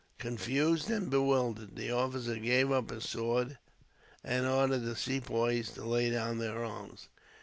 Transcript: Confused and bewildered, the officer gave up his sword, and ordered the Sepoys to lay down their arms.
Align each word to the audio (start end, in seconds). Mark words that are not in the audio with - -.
Confused 0.17 0.89
and 0.89 1.11
bewildered, 1.11 1.75
the 1.75 1.91
officer 1.91 2.35
gave 2.37 2.71
up 2.71 2.89
his 2.89 3.07
sword, 3.07 3.59
and 4.23 4.47
ordered 4.47 4.79
the 4.79 4.95
Sepoys 4.95 5.69
to 5.75 5.85
lay 5.85 6.09
down 6.09 6.39
their 6.39 6.65
arms. 6.65 7.07